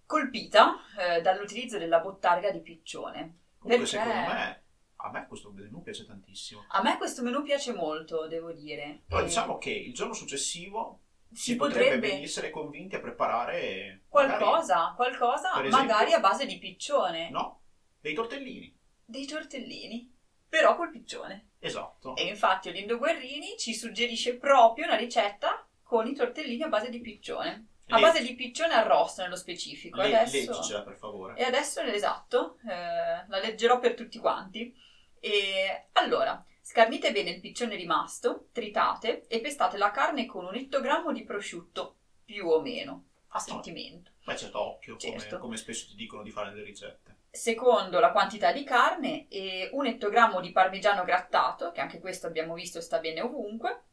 colpita 0.06 0.76
eh, 0.98 1.20
dall'utilizzo 1.20 1.78
della 1.78 2.00
bottarga 2.00 2.50
di 2.50 2.60
piccione. 2.60 3.38
Comunque 3.58 3.86
perché... 3.86 3.86
secondo 3.86 4.32
me 4.32 4.62
a 5.00 5.10
me 5.10 5.26
questo 5.26 5.50
menù 5.52 5.82
piace 5.82 6.06
tantissimo. 6.06 6.64
A 6.68 6.82
me 6.82 6.96
questo 6.96 7.22
menù 7.22 7.42
piace 7.42 7.72
molto, 7.72 8.26
devo 8.26 8.52
dire. 8.52 9.02
Però 9.06 9.20
e... 9.20 9.24
diciamo 9.24 9.58
che 9.58 9.70
il 9.70 9.94
giorno 9.94 10.12
successivo 10.12 11.02
si, 11.32 11.56
potrebbe, 11.56 11.84
potrebbe, 11.84 12.08
ben 12.08 12.22
essere 12.22 12.50
convinti 12.50 12.96
a 12.96 13.00
preparare 13.00 14.02
qualcosa, 14.08 14.92
qualcosa 14.96 15.52
per 15.54 15.66
esempio- 15.66 15.86
magari 15.88 16.12
a 16.12 16.20
base 16.20 16.46
di 16.46 16.58
piccione, 16.58 17.30
magari- 17.30 17.32
no, 17.32 17.60
dei 18.00 18.14
tortellini. 18.14 18.76
dei 19.04 19.26
tortellini, 19.26 20.12
però 20.48 20.76
col 20.76 20.90
piccione. 20.90 21.50
Esatto. 21.60 22.14
E 22.16 22.26
infatti 22.26 22.68
Olindo 22.68 22.98
Guerrini 22.98 23.56
ci 23.58 23.74
suggerisce 23.74 24.36
proprio 24.36 24.86
una 24.86 24.96
ricetta 24.96 25.66
con 25.82 26.06
i 26.06 26.14
tortellini 26.14 26.62
a 26.62 26.68
base 26.68 26.88
di 26.90 27.00
piccione. 27.00 27.66
A 27.90 27.96
Le- 27.96 28.02
base 28.02 28.22
di 28.22 28.34
piccione 28.34 28.74
arrosto 28.74 29.22
nello 29.22 29.36
specifico. 29.36 29.96
Le- 30.02 30.14
adesso... 30.14 30.50
Leggicela 30.52 30.82
per 30.82 30.96
favore. 30.96 31.36
E 31.36 31.42
adesso 31.44 31.80
esatto, 31.80 32.58
eh, 32.68 33.26
la 33.28 33.38
leggerò 33.40 33.78
per 33.78 33.94
tutti 33.94 34.18
quanti. 34.18 34.74
E 35.20 35.88
allora, 35.92 36.44
scarnite 36.68 37.12
bene 37.12 37.30
il 37.30 37.40
piccione 37.40 37.76
rimasto, 37.76 38.48
tritate 38.52 39.26
e 39.26 39.40
pestate 39.40 39.78
la 39.78 39.90
carne 39.90 40.26
con 40.26 40.44
un 40.44 40.54
ettogrammo 40.54 41.12
di 41.12 41.24
prosciutto, 41.24 41.96
più 42.26 42.46
o 42.46 42.60
meno, 42.60 43.04
a 43.28 43.38
sentimento. 43.38 44.10
Beh, 44.22 44.36
certo, 44.36 44.60
occhio, 44.60 44.96
come, 44.96 45.18
Certo. 45.18 45.38
come 45.38 45.56
spesso 45.56 45.86
ti 45.88 45.94
dicono 45.94 46.22
di 46.22 46.30
fare 46.30 46.50
nelle 46.50 46.64
ricette. 46.64 47.16
Secondo 47.30 48.00
la 48.00 48.12
quantità 48.12 48.52
di 48.52 48.64
carne 48.64 49.28
e 49.28 49.70
un 49.72 49.86
ettogrammo 49.86 50.42
di 50.42 50.52
parmigiano 50.52 51.04
grattato, 51.04 51.72
che 51.72 51.80
anche 51.80 52.00
questo 52.00 52.26
abbiamo 52.26 52.52
visto 52.52 52.82
sta 52.82 52.98
bene 52.98 53.22
ovunque, 53.22 53.84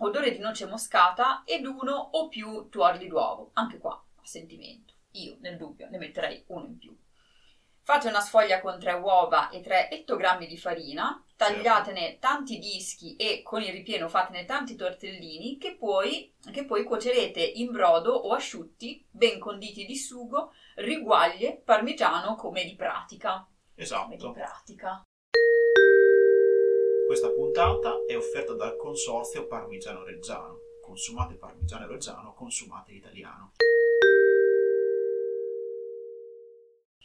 odore 0.00 0.32
di 0.32 0.38
noce 0.38 0.66
moscata 0.66 1.44
ed 1.46 1.64
uno 1.64 1.94
o 1.94 2.28
più 2.28 2.68
tuorli 2.68 3.08
d'uovo, 3.08 3.52
anche 3.54 3.78
qua 3.78 3.92
a 3.92 4.26
sentimento. 4.26 4.92
Io 5.12 5.38
nel 5.40 5.56
dubbio 5.56 5.88
ne 5.88 5.96
metterei 5.96 6.44
uno 6.48 6.66
in 6.66 6.76
più. 6.76 6.94
Fate 7.84 8.06
una 8.06 8.20
sfoglia 8.20 8.60
con 8.60 8.78
tre 8.78 8.92
uova 8.92 9.50
e 9.50 9.60
tre 9.60 9.90
ettogrammi 9.90 10.46
di 10.46 10.56
farina, 10.56 11.20
tagliatene 11.34 12.18
tanti 12.20 12.58
dischi 12.58 13.16
e 13.16 13.42
con 13.42 13.60
il 13.60 13.72
ripieno 13.72 14.08
fatene 14.08 14.44
tanti 14.44 14.76
tortellini 14.76 15.58
che 15.58 15.74
poi, 15.76 16.32
che 16.52 16.64
poi 16.64 16.84
cuocerete 16.84 17.40
in 17.42 17.72
brodo 17.72 18.12
o 18.12 18.34
asciutti, 18.34 19.04
ben 19.10 19.40
conditi 19.40 19.84
di 19.84 19.96
sugo, 19.96 20.52
riguaglie, 20.76 21.60
parmigiano 21.64 22.36
come 22.36 22.62
di 22.62 22.76
pratica. 22.76 23.44
Come 23.44 23.50
di 23.74 23.82
Esatto. 23.82 24.30
pratica. 24.30 25.02
Questa 27.04 27.30
puntata 27.30 28.04
è 28.06 28.16
offerta 28.16 28.54
dal 28.54 28.76
consorzio 28.76 29.48
Parmigiano 29.48 30.04
Reggiano. 30.04 30.58
Consumate 30.80 31.34
Parmigiano 31.34 31.88
Reggiano, 31.88 32.32
consumate 32.32 32.92
italiano. 32.92 33.54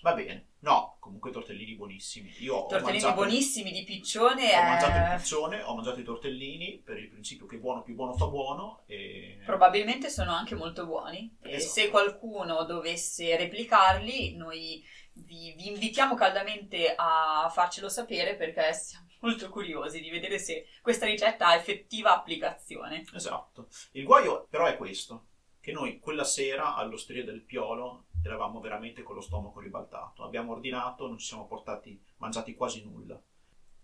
Va 0.01 0.13
bene. 0.13 0.45
No, 0.59 0.97
comunque 0.99 1.31
tortellini 1.31 1.75
buonissimi. 1.75 2.35
Io 2.39 2.55
ho 2.55 2.61
Tortellini 2.67 2.91
mangiato, 2.91 3.13
buonissimi 3.15 3.71
di 3.71 3.83
piccione 3.83 4.55
ho 4.55 4.63
mangiato 4.63 4.97
il 4.97 5.13
eh, 5.13 5.15
piccione, 5.17 5.61
ho 5.61 5.75
mangiato 5.75 5.99
i 5.99 6.03
tortellini 6.03 6.81
per 6.83 6.97
il 6.97 7.09
principio 7.09 7.45
che 7.45 7.57
buono 7.57 7.83
più 7.83 7.95
buono 7.95 8.13
fa 8.13 8.27
buono 8.27 8.83
e 8.87 9.39
probabilmente 9.45 10.09
sono 10.09 10.31
anche 10.31 10.55
molto 10.55 10.85
buoni. 10.85 11.37
E 11.41 11.55
Esatto. 11.55 11.73
se 11.73 11.89
qualcuno 11.89 12.63
dovesse 12.65 13.37
replicarli, 13.37 14.35
noi 14.35 14.83
vi, 15.13 15.53
vi 15.55 15.67
invitiamo 15.67 16.15
caldamente 16.15 16.93
a 16.95 17.49
farcelo 17.51 17.89
sapere 17.89 18.35
perché 18.35 18.73
siamo 18.73 19.07
molto 19.21 19.49
curiosi 19.49 20.01
di 20.01 20.09
vedere 20.09 20.39
se 20.39 20.67
questa 20.81 21.05
ricetta 21.05 21.47
ha 21.47 21.55
effettiva 21.55 22.15
applicazione. 22.15 23.03
Esatto. 23.13 23.67
Il 23.91 24.03
guaio 24.03 24.47
però 24.49 24.65
è 24.65 24.75
questo, 24.77 25.27
che 25.59 25.71
noi 25.71 25.99
quella 25.99 26.23
sera 26.23 26.75
all'osteria 26.75 27.23
del 27.23 27.43
Piolo 27.43 28.05
eravamo 28.27 28.59
veramente 28.59 29.01
con 29.01 29.15
lo 29.15 29.21
stomaco 29.21 29.59
ribaltato. 29.59 30.23
Abbiamo 30.23 30.51
ordinato, 30.51 31.07
non 31.07 31.17
ci 31.17 31.25
siamo 31.25 31.47
portati, 31.47 31.99
mangiati 32.17 32.53
quasi 32.53 32.83
nulla. 32.83 33.19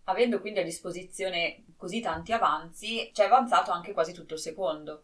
Avendo 0.06 0.42
quindi 0.42 0.60
a 0.60 0.64
disposizione 0.64 1.64
così 1.78 2.02
tanti 2.02 2.34
avanzi, 2.34 3.10
ci 3.14 3.22
è 3.22 3.26
avanzato 3.26 3.72
anche 3.72 3.94
quasi 3.94 4.14
tutto 4.14 4.34
il 4.36 4.40
secondo. 4.40 5.04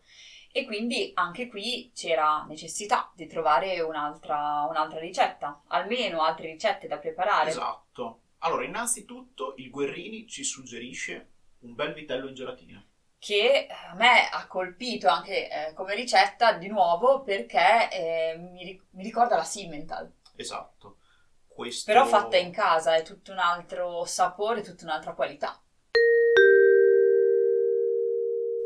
E 0.52 0.66
quindi 0.66 1.12
anche 1.14 1.48
qui 1.48 1.92
c'era 1.94 2.44
necessità 2.48 3.12
di 3.16 3.28
trovare 3.28 3.80
un'altra, 3.82 4.66
un'altra 4.70 5.00
ricetta, 5.00 5.62
almeno 5.68 6.22
altre 6.22 6.52
ricette 6.52 6.88
da 6.88 6.98
preparare. 6.98 7.52
Esatto. 7.52 8.22
Allora, 8.40 8.66
innanzitutto 8.66 9.54
il 9.58 9.70
Guerrini 9.70 10.28
ci 10.28 10.44
suggerisce 10.44 11.32
un 11.60 11.76
bel 11.76 11.94
vitello 11.94 12.28
in 12.28 12.34
gelatina. 12.34 12.84
Che 13.20 13.68
a 13.70 13.94
me 13.96 14.30
ha 14.30 14.48
colpito 14.48 15.10
anche 15.10 15.50
eh, 15.50 15.74
come 15.74 15.94
ricetta 15.94 16.54
di 16.54 16.68
nuovo 16.68 17.22
perché 17.22 17.90
eh, 17.92 18.38
mi, 18.38 18.64
ri- 18.64 18.82
mi 18.92 19.04
ricorda 19.04 19.36
la 19.36 19.44
Simmental, 19.44 20.12
Esatto. 20.36 20.98
Questo... 21.48 21.92
però 21.92 22.06
fatta 22.06 22.38
in 22.38 22.52
casa 22.52 22.96
è 22.96 23.04
tutto 23.04 23.34
un 23.34 23.40
altro 23.40 24.06
sapore, 24.06 24.62
tutta 24.62 24.86
un'altra 24.86 25.14
qualità. 25.14 25.62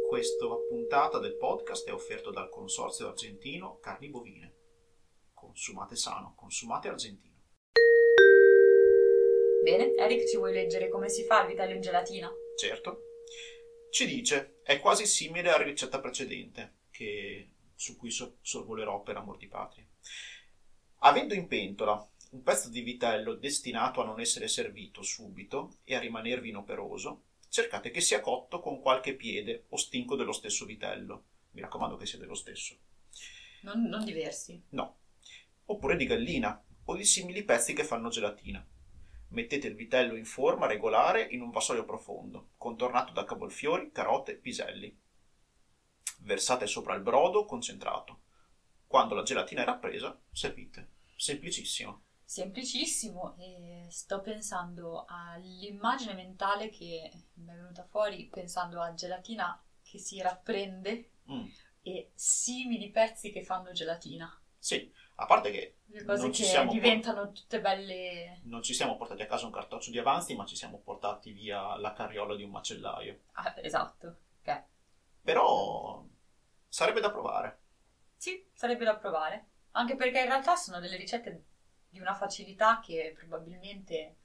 Questa 0.08 0.46
puntata 0.70 1.18
del 1.18 1.36
podcast 1.36 1.88
è 1.88 1.92
offerto 1.92 2.30
dal 2.30 2.50
consorzio 2.50 3.08
argentino 3.08 3.80
Carni 3.80 4.10
Bovine. 4.10 4.54
Consumate 5.34 5.96
sano, 5.96 6.36
consumate 6.38 6.90
argentino. 6.90 7.34
Bene, 9.64 9.96
Eric, 9.96 10.28
ci 10.28 10.38
vuoi 10.38 10.54
leggere 10.54 10.90
come 10.90 11.10
si 11.10 11.24
fa 11.24 11.42
il 11.42 11.48
vitello 11.48 11.74
in 11.74 11.82
gelatina? 11.82 12.32
Certo. 12.56 13.13
Ci 13.94 14.08
dice, 14.08 14.62
è 14.64 14.80
quasi 14.80 15.06
simile 15.06 15.52
alla 15.52 15.64
ricetta 15.64 16.00
precedente, 16.00 16.78
che- 16.90 17.52
su 17.76 17.96
cui 17.96 18.10
so- 18.10 18.38
sorvolerò 18.42 19.04
per 19.04 19.18
amor 19.18 19.38
di 19.38 19.46
patria. 19.46 19.86
Avendo 21.02 21.36
in 21.36 21.46
pentola 21.46 22.04
un 22.32 22.42
pezzo 22.42 22.70
di 22.70 22.82
vitello 22.82 23.36
destinato 23.36 24.02
a 24.02 24.06
non 24.06 24.20
essere 24.20 24.48
servito 24.48 25.04
subito 25.04 25.76
e 25.84 25.94
a 25.94 26.00
rimanervi 26.00 26.50
inoperoso, 26.50 27.26
cercate 27.50 27.92
che 27.92 28.02
sia 28.02 28.20
cotto 28.20 28.62
con 28.62 28.82
qualche 28.82 29.14
piede 29.14 29.66
o 29.70 29.78
stinco 29.78 30.16
dello 30.16 30.32
stesso 30.32 30.66
vitello. 30.66 31.26
Mi 31.52 31.62
raccomando 31.62 31.96
che 31.96 32.08
sia 32.08 32.18
dello 32.18 32.34
stesso. 32.34 32.76
Non, 33.62 33.84
non 33.84 34.04
diversi. 34.04 34.60
No. 34.70 35.02
Oppure 35.66 35.98
di 35.98 36.08
gallina 36.08 36.60
o 36.86 36.96
di 36.96 37.06
simili 37.06 37.44
pezzi 37.44 37.74
che 37.74 37.84
fanno 37.84 38.10
gelatina. 38.10 38.68
Mettete 39.34 39.68
il 39.68 39.76
vitello 39.76 40.16
in 40.16 40.26
forma 40.26 40.68
regolare 40.68 41.24
in 41.24 41.42
un 41.42 41.50
vassoio 41.50 41.86
profondo, 41.86 42.52
contornato 42.58 43.14
da 43.14 43.24
cavolfiori, 43.24 43.92
carote 43.92 44.36
piselli. 44.36 44.96
Versate 46.20 46.68
sopra 46.68 46.94
il 46.96 47.02
brodo 47.02 47.46
concentrato. 47.46 48.22
Quando 48.86 49.16
la 49.16 49.24
gelatina 49.24 49.64
è 49.64 49.66
rappresa, 49.66 50.18
servite. 50.32 50.92
Semplicissimo. 51.16 52.04
Semplicissimo 52.24 53.36
e 53.38 53.88
sto 53.90 54.22
pensando 54.22 55.06
all'immagine 55.08 56.14
mentale 56.14 56.70
che 56.70 57.12
mi 57.34 57.52
è 57.52 57.56
venuta 57.56 57.84
fuori 57.86 58.28
pensando 58.32 58.82
a 58.82 58.94
gelatina 58.94 59.60
che 59.82 59.98
si 59.98 60.22
rapprende 60.22 61.10
Mm. 61.32 61.46
e 61.82 62.12
simili 62.14 62.92
pezzi 62.92 63.32
che 63.32 63.44
fanno 63.44 63.72
gelatina. 63.72 64.30
Sì, 64.58 64.92
a 65.16 65.26
parte 65.26 65.52
che 65.52 65.78
Le 65.88 66.04
cose 66.04 66.22
Non 66.24 66.34
ci 66.34 66.42
che 66.44 66.48
siamo 66.50 66.72
diventano 66.72 67.32
tutte 67.32 67.62
belle. 67.62 68.40
non 68.44 68.62
ci 68.64 68.74
siamo 68.74 68.96
portati 68.98 69.22
a 69.22 69.26
casa 69.28 69.46
un 69.46 69.52
cartoccio 69.52 69.92
di 69.92 70.00
avanzi, 70.00 70.36
ma 70.36 70.46
ci 70.46 70.56
siamo 70.56 70.80
portati 70.80 71.32
via 71.32 71.76
la 71.78 71.94
carriola 71.94 72.36
di 72.36 72.44
un 72.44 72.52
macellaio. 72.52 73.22
Ah, 73.34 73.54
esatto. 73.62 74.18
Ok. 74.42 74.64
Però 75.22 76.06
sarebbe 76.68 77.00
da 77.00 77.12
provare. 77.12 77.60
Sì, 78.18 78.46
sarebbe 78.54 78.86
da 78.86 78.96
provare. 78.98 79.50
Anche 79.72 79.96
perché 79.96 80.20
in 80.20 80.26
realtà 80.26 80.56
sono 80.56 80.80
delle 80.80 80.98
ricette 80.98 81.46
di 81.90 82.00
una 82.00 82.14
facilità 82.14 82.80
che 82.80 83.14
probabilmente 83.16 84.18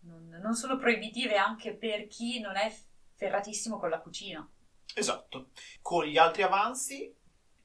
non, 0.00 0.28
non 0.28 0.54
sono 0.54 0.76
proibitive 0.76 1.36
anche 1.36 1.74
per 1.74 2.06
chi 2.06 2.40
non 2.40 2.56
è 2.56 2.72
ferratissimo 3.14 3.78
con 3.78 3.90
la 3.90 4.00
cucina. 4.00 4.48
Esatto. 4.94 5.50
Con 5.82 6.04
gli 6.06 6.16
altri 6.18 6.42
avanzi, 6.42 7.14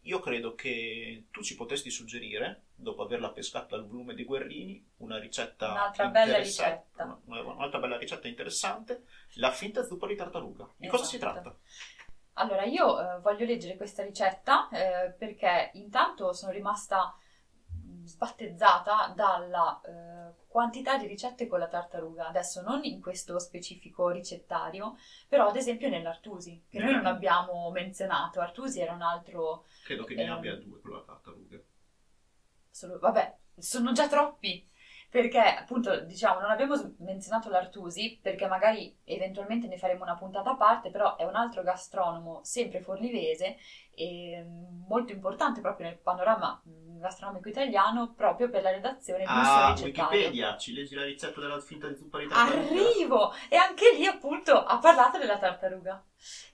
io 0.02 0.20
credo 0.20 0.56
che 0.56 1.28
tu 1.32 1.42
ci 1.44 1.56
potresti 1.56 1.90
suggerire, 1.92 2.66
dopo 2.82 3.04
averla 3.04 3.32
pescata 3.32 3.76
dal 3.76 3.86
volume 3.88 4.14
di 4.14 4.24
Guerrini, 4.26 4.84
una 4.98 5.20
ricetta 5.20 5.72
Un'altra 5.72 6.08
bella 6.08 6.38
ricetta. 6.38 7.20
una- 7.26 7.42
Un'altra 7.42 7.80
bella 7.80 7.98
ricetta 7.98 8.28
interessante, 8.28 9.06
la 9.36 9.52
finta 9.52 9.84
zuppa 9.84 10.08
di 10.08 10.16
tartaruga. 10.16 10.68
Di 10.76 10.88
cosa 10.88 11.04
si 11.04 11.16
Esatto. 11.18 11.42
tratta? 11.42 11.58
Allora, 12.34 12.64
io 12.64 13.00
eh, 13.00 13.20
voglio 13.20 13.46
leggere 13.46 13.76
questa 13.78 14.04
ricetta 14.04 14.70
eh, 14.70 15.12
perché 15.12 15.72
intanto 15.74 16.34
sono 16.34 16.52
rimasta 16.52 17.16
sbattezzata 18.04 19.14
dalla 19.16 19.80
eh, 19.86 20.34
quantità 20.48 20.98
di 20.98 21.08
ricette 21.08 21.48
con 21.48 21.60
la 21.60 21.68
tartaruga. 21.68 22.28
Adesso 22.28 22.62
non 22.62 22.84
in 22.84 23.00
questo 23.02 23.38
specifico 23.40 24.10
ricettario, 24.10 24.96
però 25.28 25.48
ad 25.48 25.56
esempio 25.56 25.88
nell'Artusi, 25.90 26.64
che 26.70 26.80
noi 26.80 26.94
non 26.94 27.06
abbiamo 27.08 27.70
menzionato. 27.72 28.40
Artusi 28.42 28.82
era 28.82 28.94
un 28.94 29.02
altro... 29.02 29.66
Credo 29.84 30.04
che 30.04 30.16
ne 30.16 30.24
Ehm. 30.24 30.32
abbia 30.32 30.56
due 30.56 30.80
con 30.82 30.92
la 30.92 31.02
tartaruga. 31.04 31.60
Solo- 32.82 33.00
vabbè, 33.00 33.38
sono 33.58 33.92
già 33.92 34.08
troppi. 34.08 34.68
Perché 35.12 35.40
appunto 35.40 36.00
diciamo 36.00 36.40
non 36.40 36.52
abbiamo 36.52 36.76
menzionato 37.00 37.50
l'Artusi 37.50 38.18
perché 38.22 38.48
magari 38.48 38.98
eventualmente 39.04 39.68
ne 39.68 39.78
faremo 39.78 40.04
una 40.04 40.16
puntata 40.16 40.52
a 40.52 40.56
parte, 40.56 40.90
però 40.90 41.18
è 41.18 41.26
un 41.26 41.36
altro 41.36 41.64
gastronomo 41.64 42.40
sempre 42.44 42.80
forlivese 42.80 43.58
e 43.94 44.42
mm, 44.42 44.88
molto 44.88 45.12
importante 45.12 45.60
proprio 45.60 45.88
nel 45.88 45.98
panorama 45.98 46.62
mm, 46.66 47.00
gastronomico 47.02 47.50
italiano 47.50 48.14
proprio 48.14 48.50
per 48.50 48.64
la 48.64 48.72
redazione 48.72 49.26
di 49.26 49.26
un 49.26 49.38
Ah. 49.38 49.76
Wikipedia, 49.78 50.56
ci 50.56 50.74
leggi 50.74 50.96
la 50.96 51.04
ricetta 51.04 51.42
della 51.42 51.60
finta 51.60 51.94
zuppa 51.94 52.20
di 52.20 52.28
tartaruga? 52.28 52.70
Arrivo! 52.70 53.34
E 53.50 53.58
anche 53.58 53.94
lì 53.94 54.06
appunto 54.06 54.64
ha 54.64 54.78
parlato 54.78 55.18
della 55.18 55.38
tartaruga. 55.38 56.02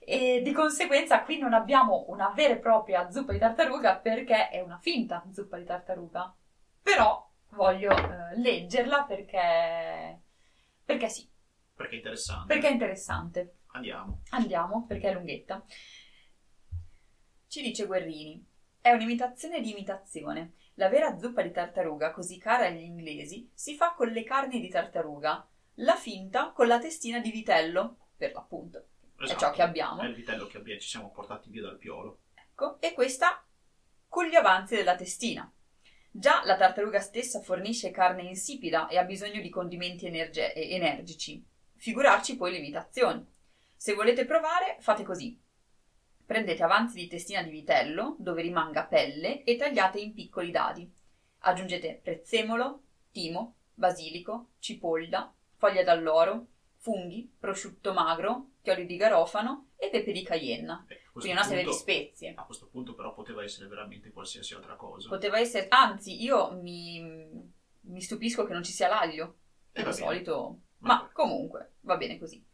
E 0.00 0.40
di 0.42 0.50
conseguenza 0.50 1.22
qui 1.22 1.38
non 1.38 1.52
abbiamo 1.52 2.06
una 2.08 2.32
vera 2.34 2.54
e 2.54 2.58
propria 2.58 3.08
zuppa 3.08 3.30
di 3.30 3.38
tartaruga 3.38 3.98
perché 3.98 4.48
è 4.48 4.60
una 4.60 4.78
finta 4.78 5.22
zuppa 5.30 5.58
di 5.58 5.64
tartaruga. 5.64 6.34
Però 6.82 7.27
voglio 7.50 7.90
eh, 7.90 8.38
leggerla 8.38 9.04
perché... 9.04 10.20
perché 10.84 11.08
sì, 11.08 11.28
Perché 11.74 11.94
è 11.94 11.96
interessante. 11.98 12.52
perché 12.52 12.68
è 12.68 12.72
interessante. 12.72 13.54
Andiamo. 13.72 14.22
Andiamo, 14.30 14.86
perché 14.86 15.10
è 15.10 15.14
lunghetta. 15.14 15.64
Ci 17.46 17.62
dice 17.62 17.86
Guerrini. 17.86 18.44
È 18.80 18.90
un'imitazione 18.90 19.60
di 19.60 19.70
imitazione. 19.70 20.54
La 20.74 20.88
vera 20.88 21.18
zuppa 21.18 21.42
di 21.42 21.50
tartaruga, 21.50 22.12
così 22.12 22.38
cara 22.38 22.66
agli 22.66 22.82
inglesi, 22.82 23.50
si 23.52 23.74
fa 23.74 23.92
con 23.94 24.08
le 24.08 24.24
carni 24.24 24.60
di 24.60 24.68
tartaruga. 24.68 25.46
La 25.80 25.96
finta 25.96 26.50
con 26.52 26.66
la 26.66 26.78
testina 26.78 27.20
di 27.20 27.30
vitello, 27.30 28.08
per 28.16 28.32
l'appunto. 28.32 28.86
È 29.16 29.34
ciò 29.36 29.50
che 29.50 29.62
abbiamo. 29.62 30.02
È 30.02 30.06
il 30.06 30.14
vitello 30.14 30.46
che 30.46 30.58
abbiamo, 30.58 30.80
ci 30.80 30.88
siamo 30.88 31.10
portati 31.10 31.50
via 31.50 31.62
dal 31.62 31.78
piolo. 31.78 32.20
Ecco, 32.34 32.80
e 32.80 32.92
questa 32.92 33.44
con 34.08 34.26
gli 34.26 34.34
avanzi 34.34 34.76
della 34.76 34.94
testina. 34.94 35.50
Già 36.18 36.42
la 36.44 36.56
tartaruga 36.56 36.98
stessa 36.98 37.40
fornisce 37.42 37.92
carne 37.92 38.22
insipida 38.22 38.88
e 38.88 38.98
ha 38.98 39.04
bisogno 39.04 39.40
di 39.40 39.48
condimenti 39.50 40.06
energe- 40.06 40.52
energici. 40.52 41.40
Figurarci 41.76 42.36
poi 42.36 42.50
l'imitazione. 42.50 43.26
Se 43.76 43.94
volete 43.94 44.24
provare, 44.24 44.78
fate 44.80 45.04
così. 45.04 45.40
Prendete 46.26 46.64
avanzi 46.64 46.98
di 46.98 47.06
testina 47.06 47.40
di 47.40 47.50
vitello, 47.50 48.16
dove 48.18 48.42
rimanga 48.42 48.84
pelle, 48.84 49.44
e 49.44 49.54
tagliate 49.54 50.00
in 50.00 50.12
piccoli 50.12 50.50
dadi. 50.50 50.92
Aggiungete 51.42 52.00
prezzemolo, 52.02 52.82
timo, 53.12 53.54
basilico, 53.74 54.48
cipolla, 54.58 55.32
foglia 55.54 55.84
d'alloro, 55.84 56.46
funghi, 56.78 57.32
prosciutto 57.38 57.92
magro, 57.92 58.54
chiodi 58.62 58.86
di 58.86 58.96
garofano 58.96 59.68
e 59.76 59.88
pepe 59.88 60.10
di 60.10 60.24
cayenne. 60.24 60.84
Eh, 61.18 61.20
Quindi 61.22 61.38
una 61.38 61.46
serie 61.46 61.64
di 61.64 61.72
spezie. 61.72 62.32
A 62.36 62.44
questo 62.44 62.68
punto 62.68 62.94
però 62.94 63.12
poteva 63.14 63.42
essere 63.42 63.68
veramente 63.68 64.10
qualsiasi 64.10 64.54
altra 64.54 64.76
cosa. 64.76 65.08
Poteva 65.08 65.38
essere, 65.38 65.68
anzi, 65.68 66.22
io 66.22 66.52
mi, 66.60 67.00
mi 67.80 68.00
stupisco 68.00 68.44
che 68.44 68.52
non 68.52 68.62
ci 68.62 68.72
sia 68.72 68.88
l'aglio. 68.88 69.38
E 69.72 69.82
Di 69.84 69.92
solito, 69.92 70.60
Ma- 70.78 70.94
ma 71.02 71.10
comunque 71.12 71.74
va 71.80 71.96
bene 71.96 72.18
così. 72.18 72.44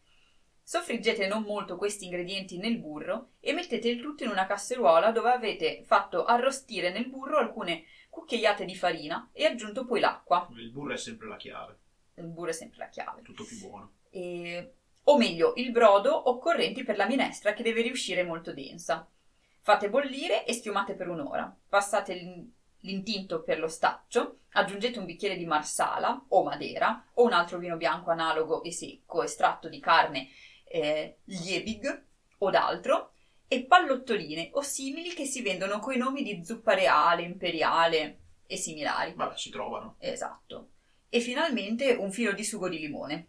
Soffriggete 0.66 1.26
non 1.26 1.42
molto 1.42 1.76
questi 1.76 2.04
ingredienti 2.06 2.56
nel 2.56 2.78
burro 2.78 3.32
e 3.40 3.52
mettete 3.52 3.88
il 3.88 4.00
tutto 4.00 4.24
in 4.24 4.30
una 4.30 4.46
casseruola 4.46 5.10
dove 5.12 5.30
avete 5.30 5.82
fatto 5.84 6.24
arrostire 6.24 6.90
nel 6.90 7.08
burro 7.10 7.36
alcune 7.36 7.84
cucchiaiate 8.08 8.64
di 8.64 8.74
farina 8.74 9.28
e 9.32 9.44
aggiunto 9.44 9.84
poi 9.84 10.00
l'acqua. 10.00 10.48
Il 10.56 10.70
burro 10.72 10.94
è 10.94 10.96
sempre 10.96 11.28
la 11.28 11.36
chiave, 11.36 11.78
Il 12.14 12.28
burro 12.28 12.48
è 12.48 12.52
sempre 12.54 12.78
la 12.78 12.88
chiave. 12.88 13.20
tutto 13.22 13.44
più 13.44 13.58
buono. 13.58 13.92
E- 14.08 14.74
o 15.04 15.16
meglio, 15.16 15.52
il 15.56 15.70
brodo 15.70 16.30
occorrenti 16.30 16.82
per 16.82 16.96
la 16.96 17.06
minestra 17.06 17.52
che 17.52 17.62
deve 17.62 17.82
riuscire 17.82 18.22
molto 18.22 18.52
densa. 18.52 19.08
Fate 19.60 19.88
bollire 19.88 20.44
e 20.44 20.52
schiumate 20.52 20.94
per 20.94 21.08
un'ora. 21.08 21.54
Passate 21.68 22.14
l'in- 22.14 22.52
l'intinto 22.80 23.42
per 23.42 23.58
lo 23.58 23.68
staccio, 23.68 24.40
aggiungete 24.52 24.98
un 24.98 25.06
bicchiere 25.06 25.36
di 25.36 25.46
marsala 25.46 26.24
o 26.28 26.42
madera 26.42 27.10
o 27.14 27.24
un 27.24 27.32
altro 27.32 27.58
vino 27.58 27.76
bianco 27.76 28.10
analogo 28.10 28.62
e 28.62 28.72
secco, 28.72 29.22
estratto 29.22 29.68
di 29.68 29.80
carne 29.80 30.28
eh, 30.64 31.18
liebig 31.24 32.04
o 32.38 32.50
d'altro, 32.50 33.12
e 33.46 33.64
pallottoline 33.64 34.50
o 34.54 34.62
simili 34.62 35.10
che 35.10 35.24
si 35.26 35.42
vendono 35.42 35.78
coi 35.78 35.96
nomi 35.96 36.22
di 36.22 36.44
zuppa 36.44 36.74
reale, 36.74 37.22
imperiale 37.22 38.18
e 38.46 38.56
similari. 38.56 39.12
Vabbè, 39.14 39.36
si 39.36 39.50
trovano. 39.50 39.96
Esatto. 39.98 40.70
E 41.08 41.20
finalmente 41.20 41.92
un 41.92 42.10
filo 42.10 42.32
di 42.32 42.44
sugo 42.44 42.68
di 42.68 42.78
limone. 42.78 43.28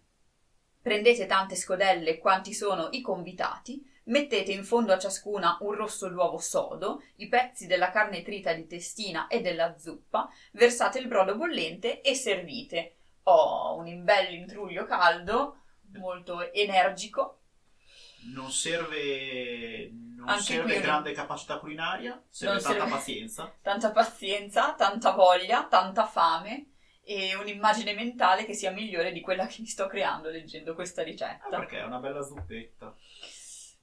Prendete 0.86 1.26
tante 1.26 1.56
scodelle 1.56 2.20
quanti 2.20 2.54
sono 2.54 2.90
i 2.92 3.02
convitati, 3.02 3.84
mettete 4.04 4.52
in 4.52 4.64
fondo 4.64 4.94
a 4.94 5.00
ciascuna 5.00 5.58
un 5.62 5.74
rosso 5.74 6.10
d'uovo 6.10 6.38
sodo, 6.38 7.02
i 7.16 7.28
pezzi 7.28 7.66
della 7.66 7.90
carne 7.90 8.22
trita 8.22 8.54
di 8.54 8.68
testina 8.68 9.26
e 9.26 9.42
della 9.42 9.76
zuppa, 9.80 10.30
versate 10.52 11.00
il 11.00 11.08
brodo 11.08 11.38
bollente 11.38 12.02
e 12.02 12.14
servite. 12.14 12.98
Oh, 13.24 13.78
un 13.78 14.04
bel 14.04 14.32
intruglio 14.36 14.86
caldo, 14.86 15.62
molto 15.94 16.54
energico. 16.54 17.40
Non 18.36 18.52
serve, 18.52 19.90
non 19.92 20.30
Anche 20.30 20.44
serve 20.44 20.80
grande 20.82 21.14
capacità 21.14 21.58
culinaria, 21.58 22.22
serve 22.30 22.54
Non 22.54 22.62
tanta 22.64 22.78
serve- 22.78 22.96
pazienza. 22.96 23.56
Tanta 23.60 23.90
pazienza, 23.92 24.74
tanta 24.76 25.14
voglia, 25.14 25.66
tanta 25.66 26.06
fame 26.06 26.74
e 27.06 27.36
un'immagine 27.36 27.94
mentale 27.94 28.46
che 28.46 28.54
sia 28.54 28.72
migliore 28.72 29.12
di 29.12 29.22
quella 29.22 29.46
che 29.46 29.58
mi 29.62 29.68
sto 29.68 29.86
creando 29.88 30.30
leggendo 30.30 30.74
questa 30.74 31.02
Ah, 31.02 31.06
ricetta. 31.06 31.48
perché 31.50 31.80
è 31.80 31.84
una 31.84 32.00
bella 32.00 32.22
zuppetta. 32.24 32.96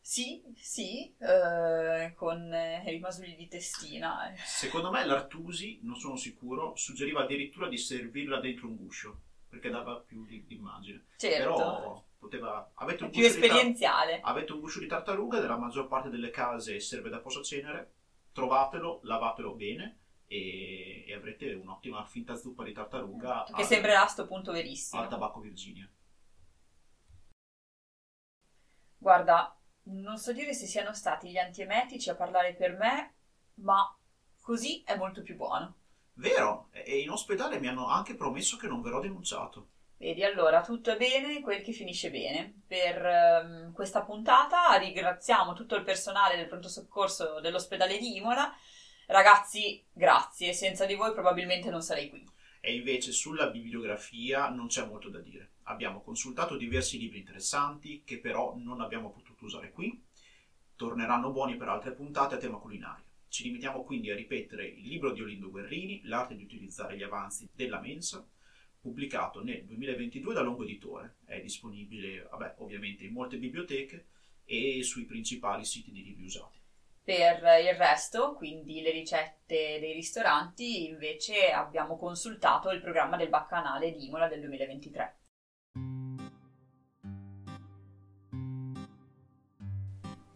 Sì, 0.04 0.42
sì, 0.56 1.14
eh, 1.18 2.12
con 2.16 2.52
eh, 2.52 2.82
i 2.85 2.90
rimasugli 2.90 3.37
di 3.37 3.46
testina. 3.48 4.30
eh. 4.32 4.37
Secondo 4.44 4.90
me 4.90 5.04
l'Artusi, 5.06 5.78
non 5.85 5.94
sono 5.94 6.16
sicuro, 6.16 6.74
suggeriva 6.74 7.22
addirittura 7.22 7.68
di 7.68 7.78
servirla 7.78 8.40
dentro 8.40 8.66
un 8.66 8.76
guscio, 8.76 9.20
perché 9.48 9.70
dava 9.70 10.00
più 10.00 10.26
di, 10.26 10.44
di 10.44 10.56
immagine. 10.56 11.06
Certo, 11.16 11.38
Però 11.54 12.04
poteva... 12.18 12.72
Avete 12.74 13.04
un, 13.04 13.11
più 13.11 13.24
esperienziale. 13.24 14.20
avete 14.22 14.52
un 14.52 14.58
guscio 14.61 14.80
di 14.80 14.87
tartaruga, 14.88 15.40
nella 15.40 15.56
maggior 15.56 15.87
parte 15.87 16.11
delle 16.11 16.30
case 16.30 16.80
serve 16.80 17.08
da 17.08 17.20
posacenere, 17.20 17.92
trovatelo, 18.32 19.00
lavatelo 19.04 19.54
bene 19.54 19.98
e, 20.33 21.05
e 21.07 21.14
avrete 21.14 21.53
un'ottima 21.53 22.05
finta 22.07 22.35
zuppa 22.37 22.64
di 22.64 22.73
tartaruga 22.73 23.45
Che 23.47 23.61
al- 23.61 23.66
sembrerà 23.66 24.03
a 24.03 24.07
sto 24.07 24.27
punto 24.27 24.51
verissimo. 24.51 25.03
al 25.03 25.09
tabacco 25.09 25.40
Virginia. 25.40 25.87
Guarda, 28.97 29.55
non 29.85 30.16
so 30.16 30.33
dire 30.33 30.55
se 30.55 30.66
siano 30.66 30.95
stati 30.95 31.31
gli 31.31 31.37
antiemetici 31.37 32.09
a 32.09 32.14
parlare 32.14 32.55
per 32.55 32.73
me, 32.77 33.14
ma 33.55 33.95
così 34.40 34.83
è 34.85 34.97
molto 34.97 35.23
più 35.23 35.37
buono. 35.37 35.75
Vero, 36.14 36.68
e 36.73 37.01
in 37.01 37.11
ospedale 37.11 37.59
mi 37.59 37.68
hanno 37.68 37.88
anche 37.88 38.14
promesso 38.14 38.57
che 38.57 38.68
non 38.68 38.81
verrò 38.81 39.01
denunciato. 39.01 39.68
Vedi, 39.97 40.25
allora 40.25 40.62
tutto 40.62 40.90
è 40.90 40.97
bene, 40.97 41.40
quel 41.42 41.62
che 41.62 41.73
finisce 41.73 42.11
bene. 42.11 42.62
Per 42.66 43.07
ehm, 43.07 43.73
questa 43.73 44.03
puntata 44.03 44.75
ringraziamo 44.77 45.53
tutto 45.53 45.77
il 45.77 45.85
personale 45.85 46.37
del 46.37 46.49
pronto 46.49 46.68
soccorso 46.68 47.40
dell'ospedale 47.40 47.99
di 47.99 48.16
Imola. 48.16 48.53
Ragazzi, 49.12 49.85
grazie, 49.92 50.55
senza 50.55 50.87
di 50.87 50.94
voi 50.94 51.12
probabilmente 51.12 51.68
non 51.68 51.83
sarei 51.83 52.09
qui. 52.09 52.27
E 52.62 52.75
invece 52.75 53.12
sulla 53.12 53.51
bibliografia 53.51 54.48
non 54.48 54.68
c'è 54.68 54.87
molto 54.87 55.11
da 55.11 55.18
dire. 55.18 55.51
Abbiamo 55.64 56.01
consultato 56.01 56.57
diversi 56.57 56.98
libri 56.98 57.18
interessanti 57.18 58.05
che 58.07 58.20
però 58.20 58.57
non 58.57 58.81
abbiamo 58.81 59.11
potuto 59.11 59.44
usare 59.44 59.70
qui. 59.70 60.03
Torneranno 60.77 61.31
buoni 61.31 61.59
per 61.59 61.68
altre 61.68 61.92
puntate 61.92 62.37
a 62.37 62.38
tema 62.38 62.57
culinario. 62.57 63.05
Ci 63.29 63.42
limitiamo 63.42 63.85
quindi 63.85 64.11
a 64.11 64.16
ripetere 64.16 64.66
il 64.66 64.88
libro 64.88 65.12
di 65.12 65.20
Olindo 65.20 65.51
Guerrini, 65.51 66.01
L'arte 66.05 66.35
di 66.35 66.44
utilizzare 66.44 66.96
gli 66.96 67.03
avanzi 67.03 67.46
della 67.55 67.81
mensa, 67.81 68.27
pubblicato 68.81 69.42
nel 69.44 69.66
2022 69.66 70.33
da 70.33 70.40
Longo 70.40 70.62
Editore. 70.62 71.16
È 71.27 71.38
disponibile, 71.38 72.22
vabbè, 72.31 72.55
ovviamente 72.61 73.05
in 73.05 73.12
molte 73.12 73.37
biblioteche 73.37 74.07
e 74.46 74.83
sui 74.83 75.05
principali 75.05 75.66
siti 75.66 75.92
di 75.92 76.03
review 76.03 76.25
usati. 76.25 76.62
Per 77.05 77.43
il 77.65 77.75
resto, 77.75 78.35
quindi 78.35 78.81
le 78.81 78.93
ricette 78.93 79.81
dei 79.81 79.93
ristoranti, 79.93 80.87
invece 80.87 81.51
abbiamo 81.51 81.97
consultato 81.97 82.71
il 82.71 82.81
programma 82.81 83.17
del 83.17 83.29
Baccanale 83.29 83.91
di 83.91 84.07
Imola 84.07 84.29
del 84.29 84.38
2023. 84.38 85.17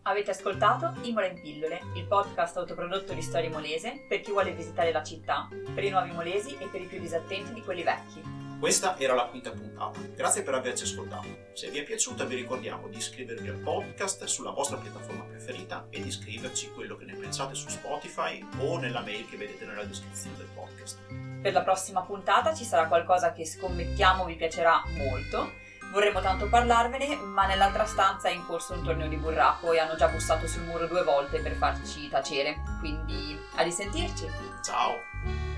Avete 0.02 0.30
ascoltato 0.32 0.94
Imola 1.02 1.26
in 1.26 1.40
pillole, 1.40 1.80
il 1.94 2.06
podcast 2.06 2.56
autoprodotto 2.56 3.12
di 3.12 3.22
Storia 3.22 3.48
Imolese 3.48 4.04
per 4.08 4.20
chi 4.20 4.32
vuole 4.32 4.52
visitare 4.52 4.90
la 4.90 5.04
città, 5.04 5.48
per 5.72 5.84
i 5.84 5.90
nuovi 5.90 6.10
molesi 6.10 6.56
e 6.58 6.66
per 6.66 6.80
i 6.80 6.86
più 6.86 6.98
disattenti 7.00 7.52
di 7.52 7.62
quelli 7.62 7.84
vecchi. 7.84 8.35
Questa 8.58 8.96
era 8.98 9.14
la 9.14 9.26
quinta 9.26 9.50
puntata. 9.50 10.00
Grazie 10.14 10.42
per 10.42 10.54
averci 10.54 10.84
ascoltato. 10.84 11.50
Se 11.52 11.68
vi 11.70 11.78
è 11.78 11.84
piaciuta 11.84 12.24
vi 12.24 12.36
ricordiamo 12.36 12.88
di 12.88 12.96
iscrivervi 12.96 13.48
al 13.48 13.56
podcast 13.58 14.24
sulla 14.24 14.50
vostra 14.50 14.78
piattaforma 14.78 15.24
preferita 15.24 15.86
e 15.90 16.02
di 16.02 16.10
scriverci 16.10 16.70
quello 16.70 16.96
che 16.96 17.04
ne 17.04 17.14
pensate 17.14 17.54
su 17.54 17.68
Spotify 17.68 18.44
o 18.58 18.78
nella 18.78 19.02
mail 19.02 19.28
che 19.28 19.36
vedete 19.36 19.66
nella 19.66 19.84
descrizione 19.84 20.38
del 20.38 20.48
podcast. 20.54 21.00
Per 21.42 21.52
la 21.52 21.62
prossima 21.62 22.00
puntata 22.02 22.54
ci 22.54 22.64
sarà 22.64 22.88
qualcosa 22.88 23.32
che 23.32 23.44
scommettiamo 23.44 24.24
vi 24.24 24.36
piacerà 24.36 24.82
molto. 24.96 25.52
Vorremmo 25.92 26.20
tanto 26.20 26.48
parlarvene, 26.48 27.14
ma 27.16 27.46
nell'altra 27.46 27.84
stanza 27.84 28.28
è 28.28 28.32
in 28.32 28.44
corso 28.46 28.72
un 28.72 28.82
torneo 28.82 29.06
di 29.06 29.16
burraco 29.16 29.72
e 29.72 29.78
hanno 29.78 29.96
già 29.96 30.08
bussato 30.08 30.46
sul 30.46 30.62
muro 30.62 30.86
due 30.86 31.04
volte 31.04 31.40
per 31.40 31.52
farci 31.52 32.08
tacere. 32.08 32.56
Quindi 32.80 33.38
a 33.54 33.62
risentirci! 33.62 34.26
Ciao! 34.64 35.55